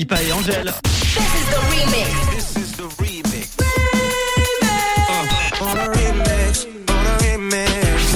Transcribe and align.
Lipa 0.00 0.22
et 0.22 0.32
Angèle. 0.32 0.72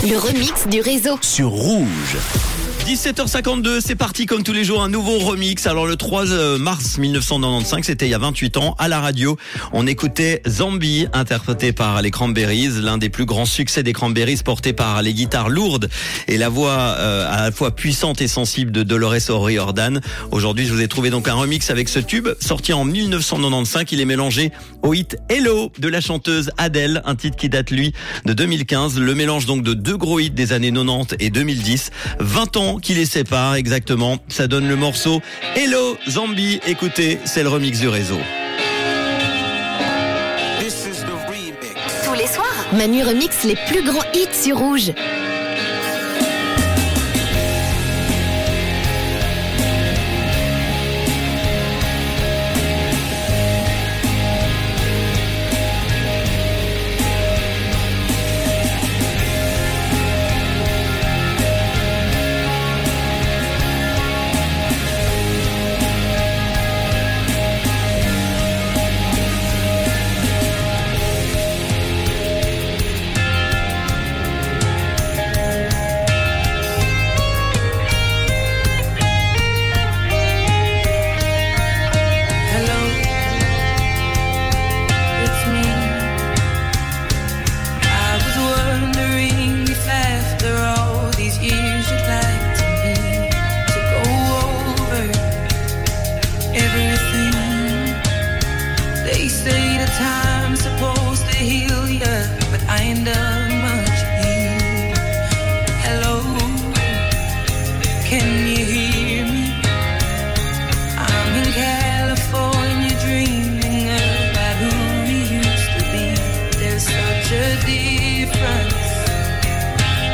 Le 0.08 0.16
remix 0.16 0.66
du 0.68 0.80
réseau. 0.80 1.18
Sur 1.20 1.50
Rouge. 1.50 2.16
17h52, 2.86 3.80
c'est 3.80 3.94
parti 3.94 4.26
comme 4.26 4.42
tous 4.42 4.52
les 4.52 4.62
jours, 4.62 4.82
un 4.82 4.90
nouveau 4.90 5.18
remix. 5.18 5.66
Alors 5.66 5.86
le 5.86 5.96
3 5.96 6.32
euh, 6.32 6.58
mars 6.58 6.98
1995, 6.98 7.86
c'était 7.86 8.06
il 8.06 8.10
y 8.10 8.14
a 8.14 8.18
28 8.18 8.59
ans, 8.59 8.74
à 8.79 8.88
la 8.88 9.00
radio, 9.00 9.38
on 9.72 9.86
écoutait 9.86 10.42
Zombie, 10.46 11.06
interprété 11.14 11.73
par 11.73 12.02
les 12.02 12.10
Cranberries, 12.10 12.82
l'un 12.82 12.98
des 12.98 13.09
plus 13.09 13.24
grands 13.24 13.46
succès 13.46 13.82
des 13.82 13.95
Cranberries, 13.95 14.42
porté 14.45 14.74
par 14.74 15.00
les 15.00 15.14
guitares 15.14 15.48
lourdes 15.48 15.88
et 16.28 16.36
la 16.36 16.50
voix 16.50 16.73
euh, 16.73 17.27
à 17.27 17.45
la 17.45 17.52
fois 17.52 17.74
puissante 17.74 18.20
et 18.20 18.28
sensible 18.28 18.70
de 18.70 18.82
Dolores 18.82 19.30
O'Riordan. 19.30 20.02
Aujourd'hui, 20.30 20.66
je 20.66 20.74
vous 20.74 20.82
ai 20.82 20.88
trouvé 20.88 21.09
donc 21.09 21.27
un 21.27 21.34
remix 21.34 21.70
avec 21.70 21.88
ce 21.88 22.01
tube, 22.01 22.28
sorti 22.38 22.74
en 22.74 22.84
1995. 22.84 23.84
Il 23.92 24.01
est 24.02 24.05
mélangé 24.05 24.52
au 24.82 24.92
hit 24.92 25.16
Hello 25.30 25.73
de 25.78 25.88
la 25.88 26.02
chanteuse 26.02 26.51
Adele, 26.59 27.01
un 27.06 27.14
titre 27.14 27.38
qui 27.38 27.48
date 27.48 27.70
lui 27.70 27.95
de 28.27 28.34
2015. 28.34 28.98
Le 28.98 29.14
mélange 29.14 29.46
donc 29.46 29.62
de 29.62 29.73
deux 29.73 29.96
gros 29.96 30.20
hits 30.20 30.28
des 30.28 30.52
années 30.52 30.70
90 30.70 31.16
et 31.19 31.30
2010. 31.30 31.91
20 32.20 32.56
ans 32.59 32.73
qui 32.78 32.95
les 32.95 33.06
sépare 33.06 33.55
exactement. 33.55 34.19
Ça 34.28 34.46
donne 34.46 34.69
le 34.69 34.77
morceau 34.77 35.20
Hello 35.56 35.96
Zombie. 36.09 36.60
Écoutez, 36.66 37.19
c'est 37.24 37.42
le 37.42 37.48
remix 37.48 37.80
du 37.80 37.88
réseau. 37.88 38.19
Tous 42.05 42.14
les 42.14 42.27
soirs, 42.27 42.66
Manu 42.73 43.02
remix 43.02 43.45
les 43.45 43.56
plus 43.66 43.83
grands 43.83 44.05
hits 44.14 44.28
sur 44.33 44.59
Rouge. 44.59 44.92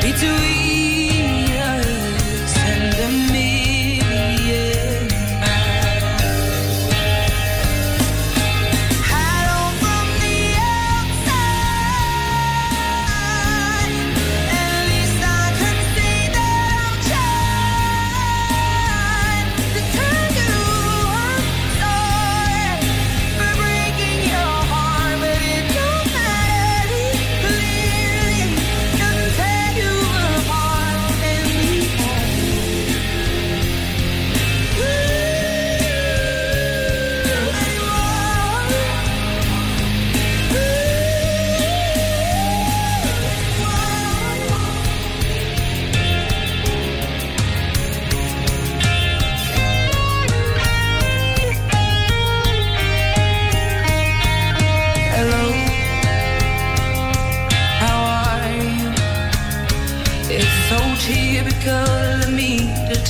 be 0.01 0.13
too 0.13 0.33
easy. 0.33 1.00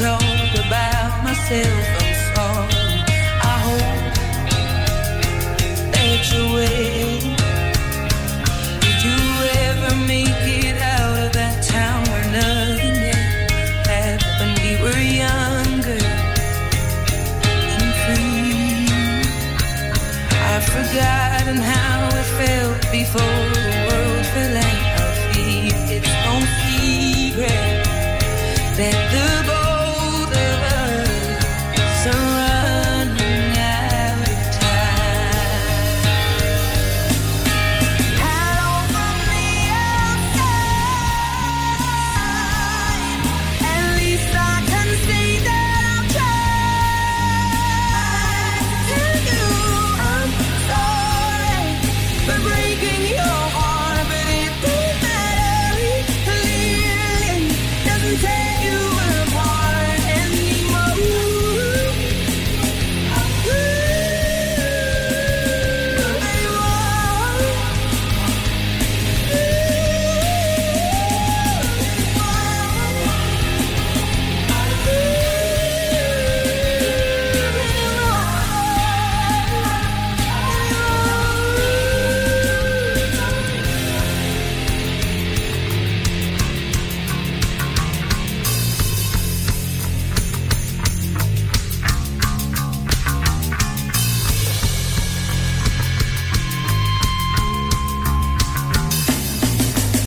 told 0.01 0.53
about 0.65 1.13
myself, 1.23 1.85
I'm 2.01 2.15
sorry. 2.33 3.05
I 3.53 3.57
hope 3.69 4.15
that 5.93 6.21
you 6.33 6.45
will. 6.57 7.21
Did 8.81 8.99
you 9.07 9.21
ever 9.69 9.93
make 10.09 10.43
it 10.65 10.79
out 10.81 11.17
of 11.25 11.31
that 11.35 11.57
town 11.77 12.01
where 12.09 12.29
nothing 12.33 12.97
happened? 13.93 14.57
We 14.65 14.73
were 14.81 15.03
younger 15.21 16.03
and 17.77 17.93
free. 18.03 18.89
I've 20.49 20.65
forgotten 20.65 21.59
how 21.61 22.09
it 22.21 22.29
felt 22.41 22.81
before 22.91 23.43
the 23.69 23.77
world 23.89 24.25
fell 24.33 24.57
at 24.65 24.79
our 25.03 25.13
feet. 25.35 25.77
It's 25.93 26.13
no 26.25 26.35
secret 26.65 27.85
that 28.79 29.20